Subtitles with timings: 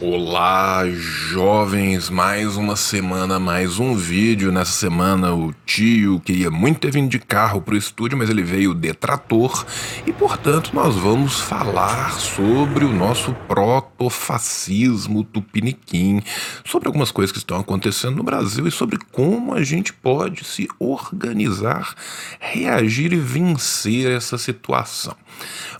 [0.00, 2.08] Olá, jovens!
[2.08, 4.52] Mais uma semana, mais um vídeo.
[4.52, 8.44] Nessa semana, o tio queria muito ter vindo de carro para o estúdio, mas ele
[8.44, 9.66] veio detrator
[10.06, 16.22] e, portanto, nós vamos falar sobre o nosso protofascismo tupiniquim,
[16.64, 20.68] sobre algumas coisas que estão acontecendo no Brasil e sobre como a gente pode se
[20.78, 21.96] organizar,
[22.38, 25.16] reagir e vencer essa situação.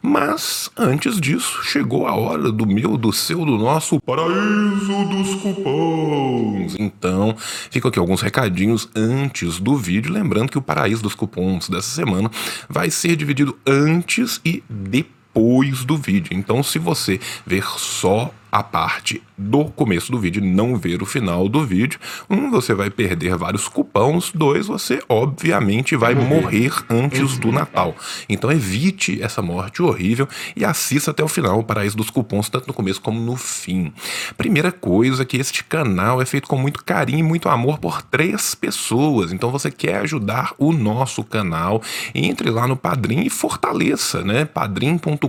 [0.00, 6.76] Mas, antes disso, chegou a hora do meu, do seu, do nosso paraíso dos cupons.
[6.78, 7.34] Então,
[7.70, 10.12] ficam aqui alguns recadinhos antes do vídeo.
[10.12, 12.30] Lembrando que o paraíso dos cupons dessa semana
[12.68, 16.36] vai ser dividido antes e depois do vídeo.
[16.36, 21.48] Então, se você ver só a parte do começo do vídeo, não ver o final
[21.48, 21.98] do vídeo.
[22.28, 24.30] Um, você vai perder vários cupons.
[24.30, 27.96] Dois, você obviamente vai morrer antes do Natal.
[28.28, 32.66] Então evite essa morte horrível e assista até o final o Paraíso dos Cupons, tanto
[32.68, 33.92] no começo como no fim.
[34.36, 38.54] Primeira coisa que este canal é feito com muito carinho e muito amor por três
[38.54, 39.32] pessoas.
[39.32, 41.80] Então você quer ajudar o nosso canal,
[42.14, 44.44] entre lá no Padrim e fortaleça, né?
[44.44, 45.28] padrim.com.br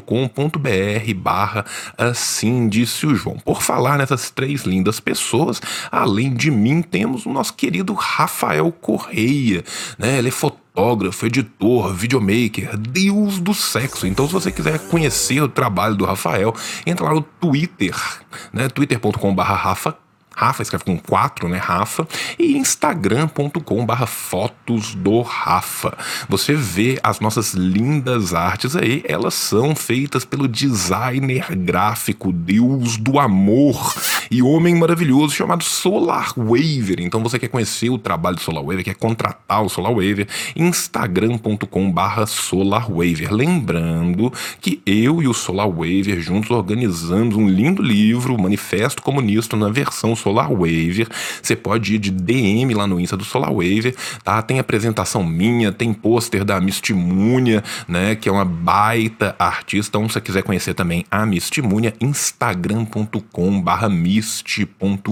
[1.16, 1.66] barra
[1.98, 3.38] assim disse o João.
[3.38, 5.62] Por falar nessas três lindas pessoas,
[5.92, 9.64] além de mim, temos o nosso querido Rafael Correia,
[9.98, 10.18] né?
[10.18, 14.08] Ele é fotógrafo, editor, videomaker, deus do sexo.
[14.08, 16.54] Então, se você quiser conhecer o trabalho do Rafael,
[16.86, 17.96] entra lá no Twitter,
[18.52, 18.68] né?
[18.70, 20.03] twitter.com/rafa
[20.36, 21.58] Rafa escreve com 4, né?
[21.58, 22.08] Rafa.
[22.38, 25.98] E instagram.com barra fotos do Rafa.
[26.28, 33.20] Você vê as nossas lindas artes aí, elas são feitas pelo designer gráfico, deus do
[33.20, 33.94] amor
[34.30, 37.00] e homem maravilhoso chamado Solar Waver.
[37.00, 41.92] Então você quer conhecer o trabalho do Solar Waver, quer contratar o Solar Waver, instagram.com
[41.92, 43.32] barra Solar Waver.
[43.32, 49.70] Lembrando que eu e o Solar Waver juntos organizamos um lindo livro, Manifesto Comunista, na
[49.70, 51.08] versão Solar Waver.
[51.42, 53.94] Você pode ir de DM lá no Insta do Solar Waver,
[54.24, 54.42] tá?
[54.42, 58.16] Tem apresentação minha, tem pôster da Mistimunia, né?
[58.16, 59.90] Que é uma baita artista.
[59.90, 65.12] Então, se você quiser conhecer também a Mistimunia, instagram.com barra mist.munia.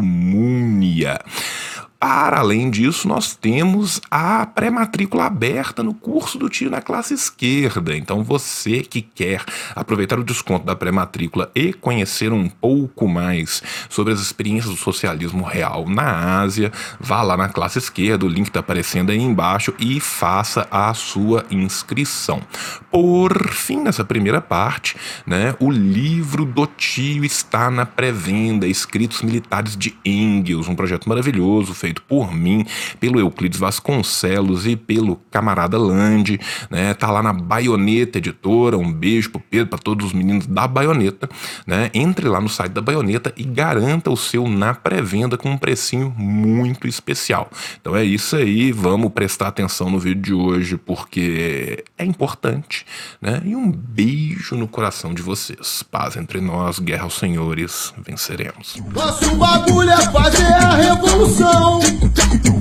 [2.02, 7.96] Para além disso, nós temos a pré-matrícula aberta no curso do tio na classe esquerda.
[7.96, 9.44] Então, você que quer
[9.76, 15.44] aproveitar o desconto da pré-matrícula e conhecer um pouco mais sobre as experiências do socialismo
[15.44, 20.00] real na Ásia, vá lá na classe esquerda, o link está aparecendo aí embaixo e
[20.00, 22.42] faça a sua inscrição.
[22.90, 29.78] Por fim, nessa primeira parte, né, o livro do tio está na pré-venda, Escritos Militares
[29.78, 32.66] de Engels, um projeto maravilhoso feito feito por mim,
[33.00, 36.94] pelo Euclides Vasconcelos e pelo camarada Lande, né?
[36.94, 38.78] Tá lá na Baioneta Editora.
[38.78, 41.30] Um beijo pro Pedro, para todos os meninos da Baioneta,
[41.68, 41.90] né?
[41.94, 46.14] Entre lá no site da Baioneta e garanta o seu na pré-venda com um precinho
[46.18, 47.50] muito especial.
[47.80, 52.86] Então é isso aí, vamos prestar atenção no vídeo de hoje porque é importante,
[53.22, 53.42] né?
[53.44, 55.84] E um beijo no coração de vocês.
[55.84, 58.82] Paz entre nós, guerra aos senhores, venceremos.
[58.94, 61.81] Nosso bagulho é fazer a revolução.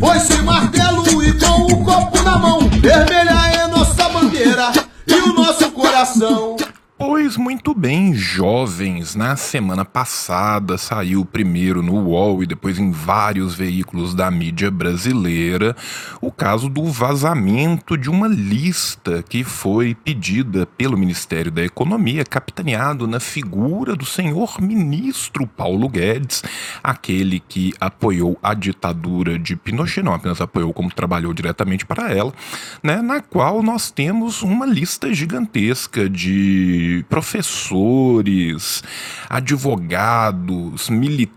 [0.01, 2.61] Foi-se martelo e com o copo na mão.
[2.81, 4.73] Vermelha é nossa bandeira
[5.07, 6.57] e o nosso coração.
[7.03, 9.15] Pois muito bem, jovens.
[9.15, 15.75] Na semana passada saiu primeiro no UOL e depois em vários veículos da mídia brasileira
[16.21, 23.07] o caso do vazamento de uma lista que foi pedida pelo Ministério da Economia, capitaneado
[23.07, 26.43] na figura do senhor ministro Paulo Guedes,
[26.85, 32.35] aquele que apoiou a ditadura de Pinochet, não apenas apoiou, como trabalhou diretamente para ela,
[32.83, 38.83] né, na qual nós temos uma lista gigantesca de professores,
[39.29, 41.31] advogados, militantes,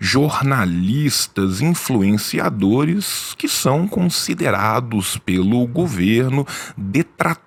[0.00, 7.43] jornalistas, influenciadores que são considerados pelo governo detratores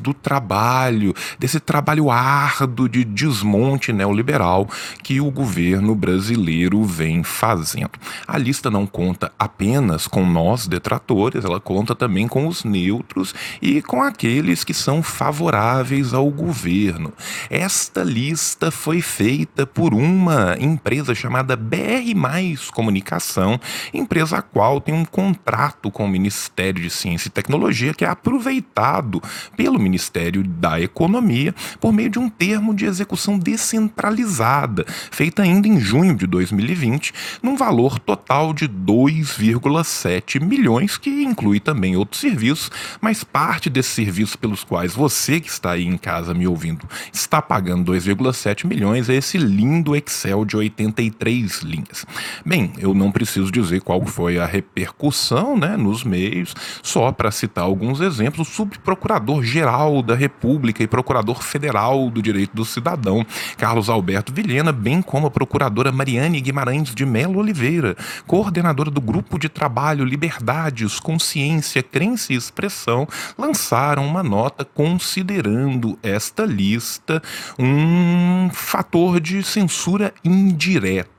[0.00, 4.66] do trabalho, desse trabalho árduo de desmonte neoliberal
[5.02, 7.90] que o governo brasileiro vem fazendo.
[8.26, 13.82] A lista não conta apenas com nós detratores, ela conta também com os neutros e
[13.82, 17.12] com aqueles que são favoráveis ao governo.
[17.50, 23.60] Esta lista foi feita por uma empresa chamada BR Mais Comunicação,
[23.92, 28.08] empresa a qual tem um contrato com o Ministério de Ciência e Tecnologia que é
[28.08, 29.17] aproveitado
[29.56, 35.80] pelo Ministério da Economia por meio de um termo de execução descentralizada, feita ainda em
[35.80, 37.12] junho de 2020,
[37.42, 42.70] num valor total de 2,7 milhões, que inclui também outros serviços,
[43.00, 47.40] mas parte desses serviços pelos quais você que está aí em casa me ouvindo está
[47.40, 52.06] pagando 2,7 milhões é esse lindo Excel de 83 linhas.
[52.44, 57.64] Bem, eu não preciso dizer qual foi a repercussão né, nos meios, só para citar
[57.64, 58.66] alguns exemplos, o
[59.08, 63.24] subprocurador-geral da República e procurador federal do direito do cidadão,
[63.56, 67.96] Carlos Alberto Vilhena, bem como a procuradora Mariane Guimarães de Melo Oliveira,
[68.26, 73.08] coordenadora do Grupo de Trabalho Liberdades, Consciência, Crença e Expressão,
[73.38, 77.22] lançaram uma nota considerando esta lista
[77.58, 81.17] um fator de censura indireta.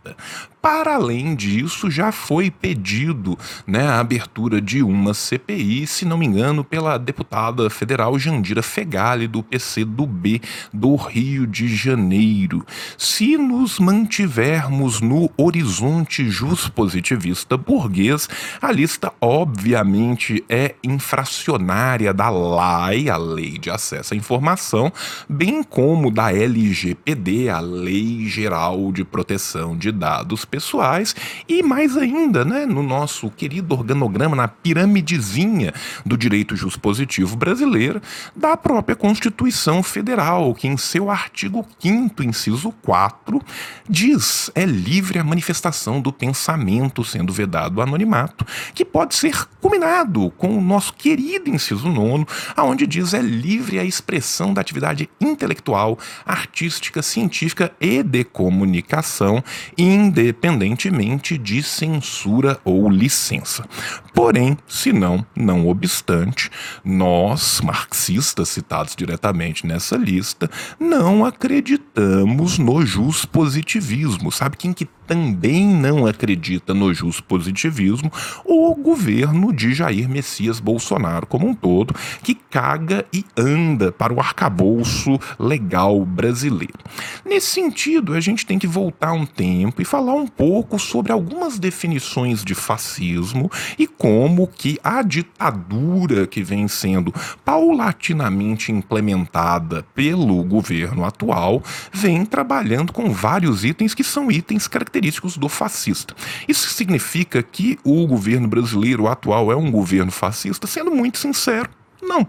[0.62, 6.26] Para além disso, já foi pedido né, a abertura de uma CPI, se não me
[6.26, 10.42] engano, pela deputada federal Jandira Fegali, do PC do B
[10.74, 12.66] do Rio de Janeiro.
[12.98, 18.28] Se nos mantivermos no horizonte juspositivista burguês,
[18.62, 24.92] a lista obviamente é infracionária da LAI, a Lei de Acesso à Informação,
[25.30, 31.16] bem como da LGPD, a Lei Geral de Proteção de Dados pessoais
[31.48, 35.74] e mais ainda, né, no nosso querido organograma, na piramidezinha
[36.06, 38.02] do direito positivo brasileiro,
[38.36, 43.42] da própria Constituição Federal, que em seu artigo 5 inciso 4,
[43.88, 50.32] diz é livre a manifestação do pensamento, sendo vedado o anonimato, que pode ser combinado
[50.32, 52.26] com o nosso querido inciso 9,
[52.56, 59.44] aonde diz é livre a expressão da atividade intelectual, artística, científica e de comunicação,
[59.84, 63.66] independentemente de censura ou licença.
[64.14, 66.50] Porém, se não, não obstante,
[66.84, 70.50] nós, marxistas citados diretamente nessa lista,
[70.80, 72.80] não acreditamos no
[73.26, 74.32] positivismo.
[74.32, 76.90] Sabe quem que também não acredita no
[77.28, 78.12] positivismo?
[78.46, 84.20] O governo de Jair Messias Bolsonaro como um todo, que caga e anda para o
[84.20, 86.78] arcabouço legal brasileiro.
[87.26, 91.58] Nesse sentido, a gente tem que voltar um tempo e falar um pouco sobre algumas
[91.58, 97.12] definições de fascismo e como que a ditadura que vem sendo
[97.44, 104.99] paulatinamente implementada pelo governo atual vem trabalhando com vários itens que são itens característicos
[105.38, 106.16] do fascista.
[106.48, 111.70] Isso significa que o governo brasileiro atual é um governo fascista, sendo muito sincero.
[112.02, 112.28] Não.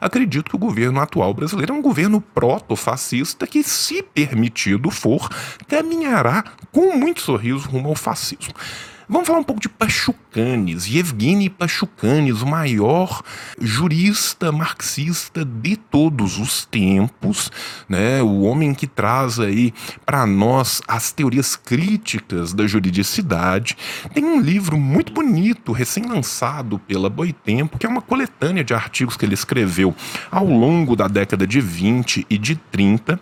[0.00, 5.28] Acredito que o governo atual brasileiro é um governo proto-fascista que, se permitido for,
[5.68, 8.54] caminhará com muito sorriso rumo ao fascismo.
[9.12, 13.24] Vamos falar um pouco de Pachucanes, Yevgeny Pachucanes, o maior
[13.60, 17.50] jurista marxista de todos os tempos,
[17.88, 18.22] né?
[18.22, 19.74] O homem que traz aí
[20.06, 23.76] para nós as teorias críticas da juridicidade.
[24.14, 29.24] Tem um livro muito bonito, recém-lançado pela Boitempo, que é uma coletânea de artigos que
[29.24, 29.92] ele escreveu
[30.30, 33.18] ao longo da década de 20 e de 30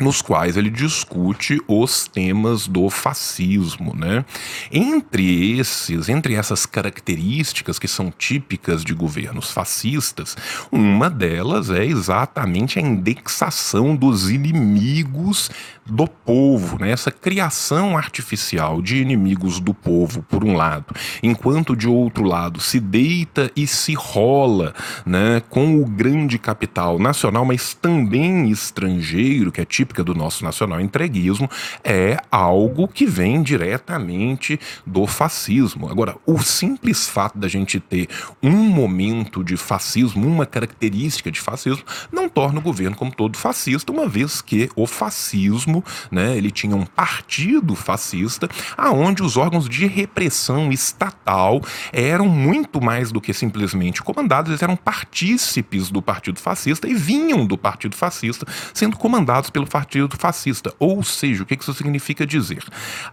[0.00, 4.24] nos quais ele discute os temas do fascismo, né?
[4.70, 10.36] Entre esses, entre essas características que são típicas de governos fascistas,
[10.70, 15.50] uma delas é exatamente a indexação dos inimigos
[15.86, 16.90] do povo, né?
[16.90, 20.86] Essa criação artificial de inimigos do povo, por um lado,
[21.22, 24.74] enquanto de outro lado se deita e se rola,
[25.04, 30.42] né, com o grande capital nacional, mas também estrangeiro, que é típico típica do nosso
[30.42, 31.48] nacional entreguismo,
[31.84, 35.90] é algo que vem diretamente do fascismo.
[35.90, 38.08] Agora, o simples fato da gente ter
[38.42, 43.92] um momento de fascismo, uma característica de fascismo, não torna o governo como todo fascista,
[43.92, 49.86] uma vez que o fascismo, né, ele tinha um partido fascista, aonde os órgãos de
[49.86, 51.60] repressão estatal
[51.92, 57.44] eram muito mais do que simplesmente comandados, eles eram partícipes do partido fascista e vinham
[57.44, 60.72] do partido fascista, sendo comandados pelo partido fascista.
[60.78, 62.62] Ou seja, o que isso significa dizer?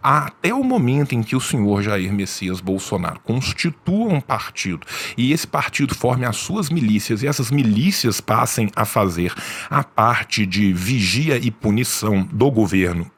[0.04, 4.86] Até o momento em que o senhor Jair Messias Bolsonaro constitua um partido
[5.18, 9.34] e esse partido forme as suas milícias e essas milícias passem a fazer
[9.72, 13.10] a parte de vigia e punição do governo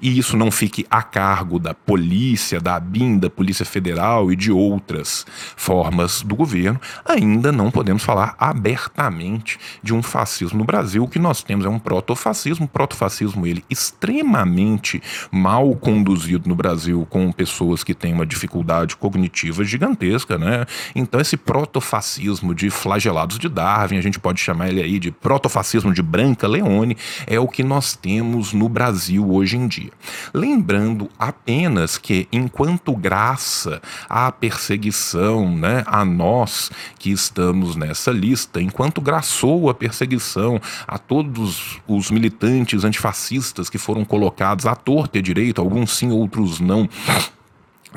[0.00, 4.50] e isso não fique a cargo da polícia, da ABIN, da Polícia Federal e de
[4.50, 5.26] outras
[5.56, 11.04] formas do governo, ainda não podemos falar abertamente de um fascismo no Brasil.
[11.04, 17.30] O que nós temos é um protofascismo, protofascismo ele extremamente mal conduzido no Brasil com
[17.32, 20.66] pessoas que têm uma dificuldade cognitiva gigantesca, né?
[20.94, 25.92] Então esse protofascismo de flagelados de Darwin, a gente pode chamar ele aí de protofascismo
[25.92, 29.90] de Branca Leone, é o que nós temos no Brasil hoje em dia.
[30.32, 39.00] Lembrando apenas que, enquanto graça à perseguição, né, a nós que estamos nessa lista, enquanto
[39.00, 45.60] graçou a perseguição a todos os militantes antifascistas que foram colocados à torta e direito,
[45.60, 46.88] alguns sim, outros não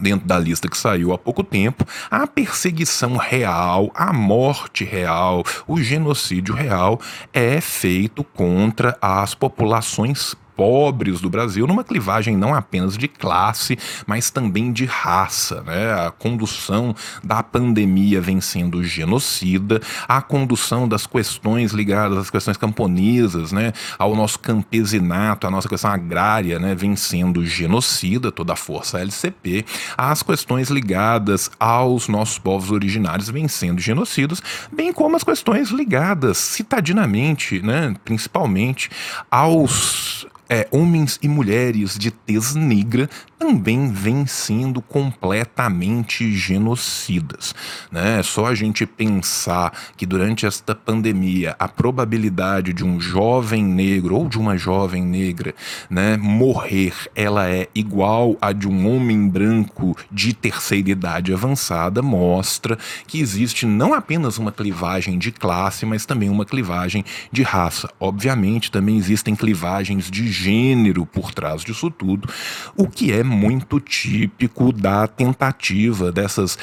[0.02, 5.82] dentro da lista que saiu há pouco tempo, a perseguição real, a morte real, o
[5.82, 7.00] genocídio real
[7.34, 14.30] é feito contra as populações pobres do Brasil, numa clivagem não apenas de classe, mas
[14.30, 15.62] também de raça.
[15.62, 15.94] Né?
[15.94, 23.52] A condução da pandemia vem sendo genocida, a condução das questões ligadas às questões camponesas,
[23.52, 23.74] né?
[23.98, 26.74] ao nosso campesinato, à nossa questão agrária, né?
[26.74, 29.66] vem sendo genocida, toda a força LCP,
[29.98, 36.38] as questões ligadas aos nossos povos originários vêm sendo genocidas, bem como as questões ligadas
[36.38, 37.94] citadinamente, né?
[38.04, 38.90] principalmente
[39.30, 47.54] aos é, homens e mulheres de tez negra também vêm sendo completamente genocidas.
[47.92, 48.20] Né?
[48.20, 54.16] É só a gente pensar que durante esta pandemia a probabilidade de um jovem negro
[54.16, 55.54] ou de uma jovem negra
[55.90, 62.78] né, morrer ela é igual a de um homem branco de terceira idade avançada mostra
[63.08, 67.90] que existe não apenas uma clivagem de classe, mas também uma clivagem de raça.
[68.00, 72.30] Obviamente também existem clivagens de gênero por trás disso tudo,
[72.76, 76.58] o que é muito típico da tentativa dessas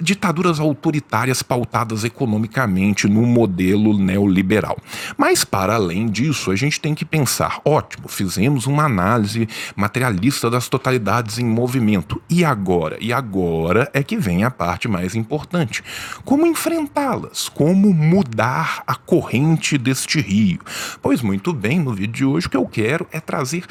[0.00, 4.78] ditaduras autoritárias pautadas economicamente no modelo neoliberal.
[5.16, 10.68] Mas, para além disso, a gente tem que pensar: ótimo, fizemos uma análise materialista das
[10.68, 12.20] totalidades em movimento.
[12.28, 12.96] E agora?
[13.00, 15.82] E agora é que vem a parte mais importante:
[16.24, 17.48] como enfrentá-las?
[17.48, 20.60] Como mudar a corrente deste rio?
[21.02, 23.64] Pois, muito bem, no vídeo de hoje o que eu quero é trazer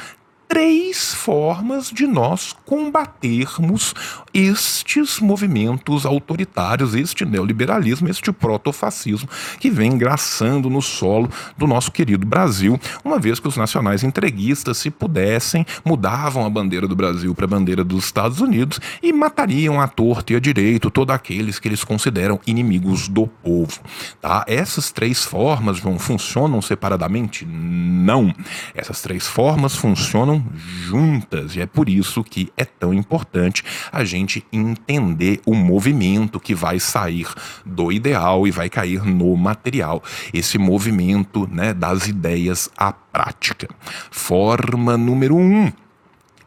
[0.49, 3.93] três formas de nós combatermos
[4.33, 9.29] estes movimentos autoritários, este neoliberalismo, este protofascismo
[9.59, 14.79] que vem engraçando no solo do nosso querido Brasil, uma vez que os nacionais entreguistas,
[14.79, 19.79] se pudessem, mudavam a bandeira do Brasil para a bandeira dos Estados Unidos e matariam
[19.79, 23.79] à torta e à direito todos aqueles que eles consideram inimigos do povo.
[24.19, 24.43] Tá?
[24.47, 27.45] Essas três formas não funcionam separadamente?
[27.45, 28.33] Não.
[28.73, 31.55] Essas três formas funcionam juntas.
[31.55, 36.79] E é por isso que é tão importante a gente entender o movimento que vai
[36.79, 37.27] sair
[37.65, 40.03] do ideal e vai cair no material.
[40.33, 43.67] Esse movimento né, das ideias à prática.
[44.11, 45.71] Forma número um: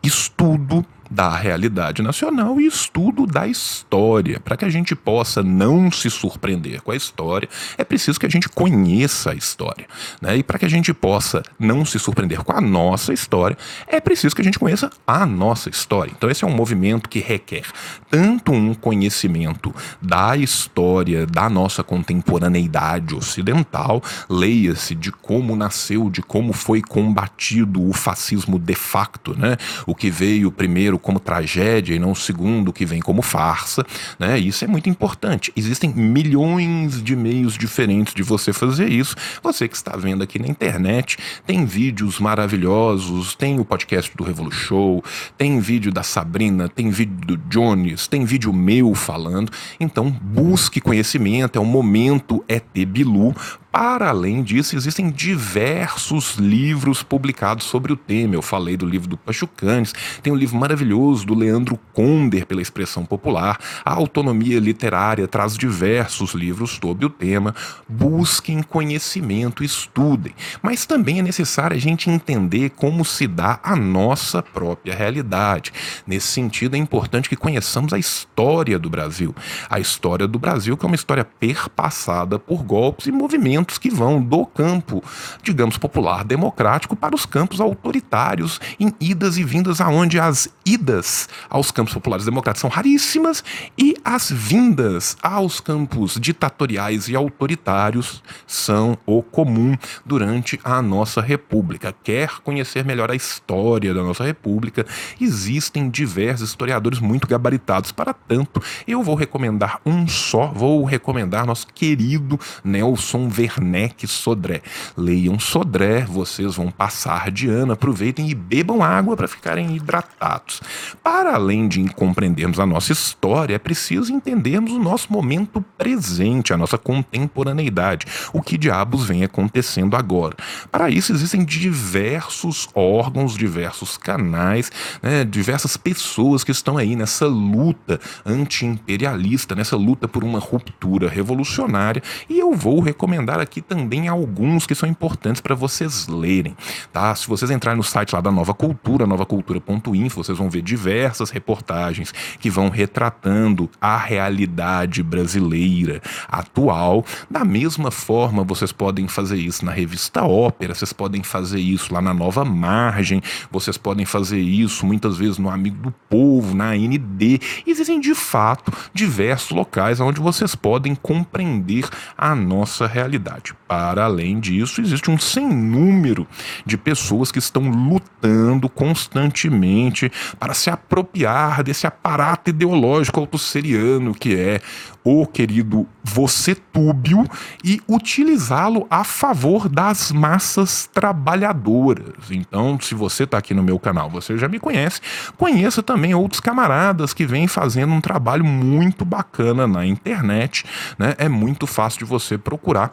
[0.03, 4.41] estudo da realidade nacional e estudo da história.
[4.41, 8.31] Para que a gente possa não se surpreender com a história, é preciso que a
[8.31, 9.87] gente conheça a história.
[10.21, 10.39] Né?
[10.39, 14.35] E para que a gente possa não se surpreender com a nossa história, é preciso
[14.35, 16.13] que a gente conheça a nossa história.
[16.17, 17.65] Então, esse é um movimento que requer
[18.11, 26.53] tanto um conhecimento da história da nossa contemporaneidade ocidental, leia-se de como nasceu, de como
[26.53, 29.57] foi combatido o fascismo de facto, né?
[29.87, 33.85] o que veio primeiro como tragédia e não o segundo que vem como farsa,
[34.19, 34.39] né?
[34.39, 35.53] Isso é muito importante.
[35.55, 39.17] Existem milhões de meios diferentes de você fazer isso.
[39.43, 44.53] Você que está vendo aqui na internet, tem vídeos maravilhosos, tem o podcast do Revolu
[44.53, 45.03] Show,
[45.37, 49.51] tem vídeo da Sabrina, tem vídeo do Jones, tem vídeo meu falando.
[49.79, 53.35] Então, busque conhecimento, é o momento ET Bilu
[53.73, 58.35] para além disso, existem diversos livros publicados sobre o tema.
[58.35, 63.07] Eu falei do livro do Pachucanes, tem um livro maravilhoso do Leandro Conder, pela expressão
[63.07, 63.59] popular.
[63.83, 67.55] A autonomia literária traz diversos livros sobre o tema.
[67.89, 70.35] Busquem conhecimento, estudem.
[70.61, 75.73] Mas também é necessário a gente entender como se dá a nossa própria realidade.
[76.07, 79.35] Nesse sentido, é importante que conheçamos a história do Brasil.
[79.71, 83.91] A história do Brasil, que é uma história perpassada por golpes e movimentos movimentos que
[83.91, 85.03] vão do campo,
[85.43, 91.71] digamos, popular democrático para os campos autoritários, em idas e vindas, aonde as idas aos
[91.71, 93.45] campos populares democráticos são raríssimas
[93.79, 101.95] e as vindas aos campos ditatoriais e autoritários são o comum durante a nossa república.
[102.03, 104.85] Quer conhecer melhor a história da nossa república?
[105.21, 108.63] Existem diversos historiadores muito gabaritados para tanto.
[108.87, 113.29] Eu vou recomendar um só, vou recomendar nosso querido Nelson
[113.59, 114.63] Werneck Sodré.
[114.97, 120.61] Leiam Sodré, vocês vão passar de ano, aproveitem e bebam água para ficarem hidratados.
[121.03, 126.57] Para além de compreendermos a nossa história, é preciso entendermos o nosso momento presente, a
[126.57, 130.37] nossa contemporaneidade, o que diabos vem acontecendo agora.
[130.71, 134.71] Para isso existem diversos órgãos, diversos canais,
[135.03, 142.03] né, diversas pessoas que estão aí nessa luta anti-imperialista, nessa luta por uma ruptura revolucionária,
[142.29, 146.57] e eu vou recomendar aqui também alguns que são importantes para vocês lerem,
[146.93, 147.15] tá?
[147.15, 152.13] Se vocês entrarem no site lá da Nova Cultura, novacultura.info, vocês vão ver diversas reportagens
[152.39, 157.05] que vão retratando a realidade brasileira atual.
[157.31, 162.01] Da mesma forma, vocês podem fazer isso na revista Ópera, vocês podem fazer isso lá
[162.01, 167.41] na Nova Margem, vocês podem fazer isso muitas vezes no Amigo do Povo, na AND.
[167.67, 173.32] Existem de fato diversos locais onde vocês podem compreender a nossa realidade.
[173.67, 176.27] Para além disso, existe um sem número
[176.67, 184.61] de pessoas que estão lutando constantemente para se apropriar desse aparato ideológico autosseriano que é
[185.05, 187.25] o querido você túbio
[187.65, 192.31] e utilizá-lo a favor das massas trabalhadoras.
[192.31, 195.01] Então, se você está aqui no meu canal, você já me conhece,
[195.37, 200.65] conheça também outros camaradas que vêm fazendo um trabalho muito bacana na internet,
[200.99, 201.15] né?
[201.19, 202.93] É muito fácil de você procurar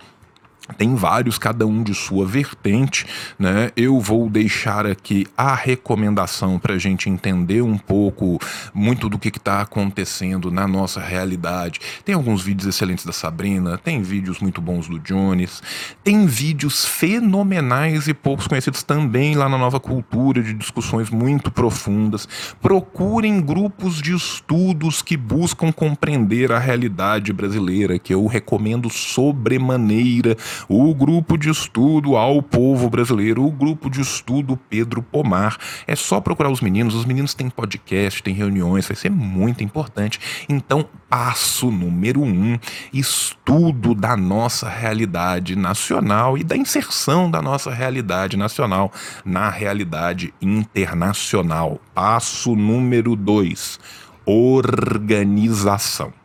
[0.78, 3.06] tem vários, cada um de sua vertente,
[3.38, 3.72] né?
[3.76, 8.40] Eu vou deixar aqui a recomendação para a gente entender um pouco
[8.74, 11.80] muito do que está acontecendo na nossa realidade.
[12.06, 15.62] Tem alguns vídeos excelentes da Sabrina, tem vídeos muito bons do Jones,
[16.04, 22.28] tem vídeos fenomenais e poucos conhecidos também lá na Nova Cultura, de discussões muito profundas.
[22.62, 30.94] Procurem grupos de estudos que buscam compreender a realidade brasileira, que eu recomendo sobremaneira o
[30.94, 35.58] grupo de estudo ao povo brasileiro, o grupo de estudo Pedro Pomar.
[35.88, 40.20] É só procurar os meninos, os meninos têm podcast, têm reuniões, vai ser muito importante.
[40.48, 42.58] Então, passo número um:
[42.94, 48.92] estudo da nossa realidade nacional e da inserção da nossa realidade nacional
[49.25, 51.80] na realidade internacional.
[51.94, 53.80] Passo número dois:
[54.25, 56.19] organização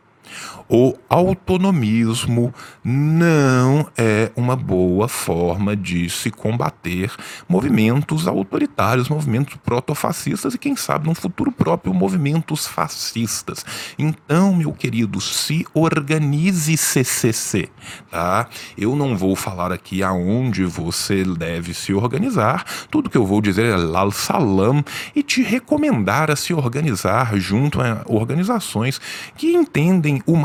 [0.67, 2.53] o autonomismo
[2.83, 7.11] não é uma boa forma de se combater
[7.47, 13.65] movimentos autoritários, movimentos protofascistas e, quem sabe, no futuro próprio, movimentos fascistas.
[13.97, 17.69] Então, meu querido, se organize CCC,
[18.09, 18.47] tá?
[18.77, 23.65] Eu não vou falar aqui aonde você deve se organizar, tudo que eu vou dizer
[23.65, 24.83] é lal salam
[25.15, 28.99] e te recomendar a se organizar junto a organizações
[29.37, 30.35] que entendem o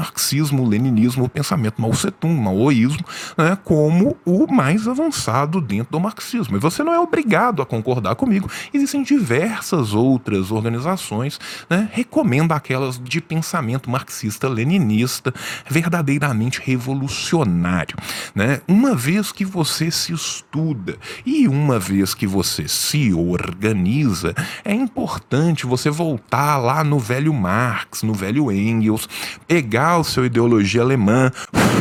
[0.60, 3.04] o leninismo, o pensamento Mao Tse-tung, maoísmo,
[3.36, 6.56] né, como o mais avançado dentro do marxismo.
[6.56, 8.50] E você não é obrigado a concordar comigo.
[8.72, 15.32] Existem diversas outras organizações, né, recomendo aquelas de pensamento marxista-leninista,
[15.68, 17.96] verdadeiramente revolucionário.
[18.34, 18.60] Né?
[18.66, 25.66] Uma vez que você se estuda e uma vez que você se organiza, é importante
[25.66, 29.08] você voltar lá no velho Marx, no velho Engels,
[29.46, 31.30] pegar o seu ideologia alemã,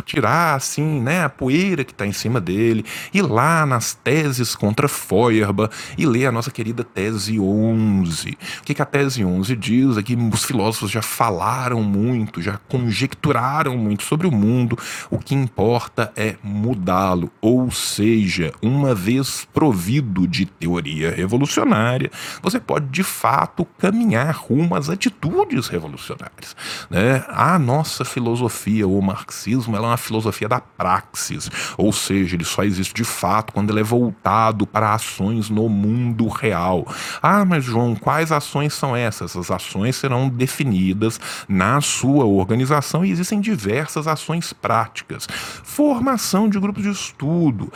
[0.06, 4.88] tirar assim, né, a poeira que está em cima dele, ir lá nas teses contra
[4.88, 8.38] Feuerbach e ler a nossa querida tese 11.
[8.62, 9.98] O que, que a tese 11 diz?
[9.98, 14.78] É que os filósofos já falaram muito, já conjecturaram muito sobre o mundo,
[15.10, 22.88] o que importa é mudá-lo, ou seja, uma vez provido de teoria revolucionária, você pode
[22.88, 26.56] de fato caminhar rumo às atitudes revolucionárias.
[26.90, 27.24] Né?
[27.28, 32.64] A nossa filosofia, o marxismo, ela é uma filosofia da praxis, ou seja, ele só
[32.64, 36.86] existe de fato quando ele é voltado para ações no mundo real.
[37.22, 39.36] Ah, mas João, quais ações são essas?
[39.38, 45.28] As ações serão definidas na sua organização e existem diversas ações práticas.
[45.64, 47.72] Formação de grupos de estudo,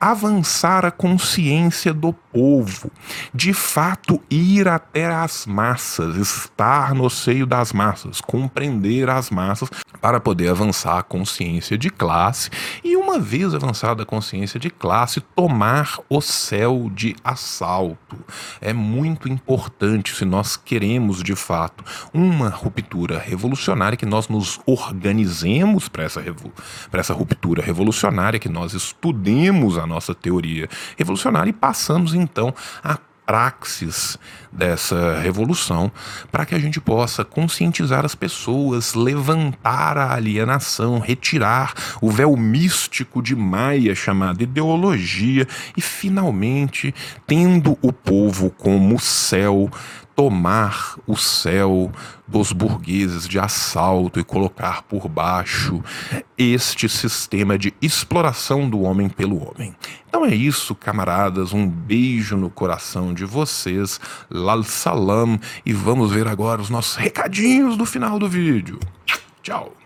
[0.00, 2.88] avançar a consciência do povo,
[3.34, 9.68] de fato ir até as massas, estar no seio das massas, compreender as massas
[10.00, 12.48] para poder avançar a consciência de classe
[12.84, 18.16] e, uma vez avançada a consciência de classe, tomar o céu de assalto.
[18.60, 25.88] É muito importante se nós queremos de fato uma ruptura revolucionária que nós nos organizemos
[25.88, 26.22] para essa,
[26.92, 34.16] essa ruptura revolucionária, que nós estudemos a nossa teoria revolucionária e passamos então a praxis
[34.50, 35.92] dessa revolução
[36.32, 43.20] para que a gente possa conscientizar as pessoas, levantar a alienação, retirar o véu místico
[43.20, 46.94] de Maia chamado ideologia e finalmente
[47.26, 49.70] tendo o povo como céu
[50.18, 51.92] tomar o céu
[52.26, 55.80] dos burgueses de assalto e colocar por baixo
[56.36, 59.76] este sistema de exploração do homem pelo homem.
[60.08, 61.52] Então é isso, camaradas.
[61.52, 64.00] Um beijo no coração de vocês.
[64.28, 65.38] Lal salam.
[65.64, 68.80] E vamos ver agora os nossos recadinhos do final do vídeo.
[69.40, 69.77] Tchau.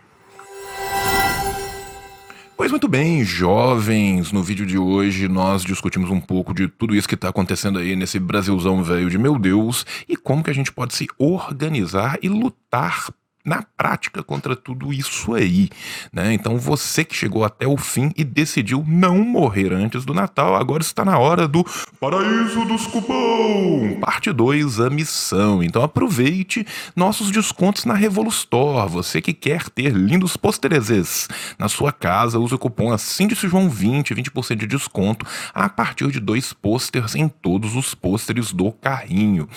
[2.63, 7.09] Pois muito bem, jovens, no vídeo de hoje nós discutimos um pouco de tudo isso
[7.09, 10.71] que está acontecendo aí nesse Brasilzão velho de meu Deus e como que a gente
[10.71, 13.09] pode se organizar e lutar
[13.45, 15.69] na prática contra tudo isso aí,
[16.13, 16.33] né?
[16.33, 20.83] Então você que chegou até o fim e decidiu não morrer antes do Natal, agora
[20.83, 21.65] está na hora do
[21.99, 25.63] Paraíso dos Cupom, parte 2, a missão.
[25.63, 28.89] Então aproveite nossos descontos na Revolustor.
[28.89, 31.29] Você que quer ter lindos postereses
[31.59, 36.21] na sua casa, use o cupom de João 20, 20% de desconto a partir de
[36.21, 39.49] dois posters em todos os pôsteres do carrinho.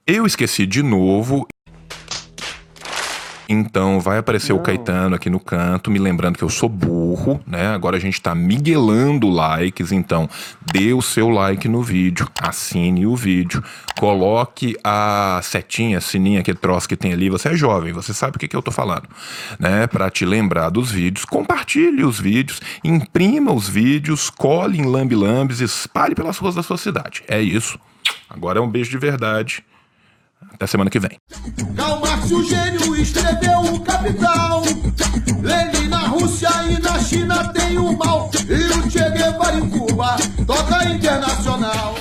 [0.05, 1.47] Eu esqueci de novo
[3.47, 4.59] então vai aparecer Não.
[4.59, 7.67] o Caetano aqui no canto, me lembrando que eu sou burro, né?
[7.67, 10.29] Agora a gente tá miguelando likes, então
[10.71, 13.63] dê o seu like no vídeo, assine o vídeo,
[13.99, 17.29] coloque a setinha, sininha, aquele troço que tem ali.
[17.29, 19.07] Você é jovem, você sabe o que, que eu tô falando,
[19.59, 19.87] né?
[19.87, 26.15] Para te lembrar dos vídeos, compartilhe os vídeos, imprima os vídeos, cole em lambe-lambes, espalhe
[26.15, 27.23] pelas ruas da sua cidade.
[27.27, 27.79] É isso.
[28.29, 29.63] Agora é um beijo de verdade.
[30.53, 31.17] Até semana que vem.
[31.75, 34.61] Karl Marx, o gênio, escreveu o Capital.
[35.41, 38.29] Lenin na Rússia e na China tem o mal.
[38.47, 41.95] E o Che Guevara em Cuba toca internacional.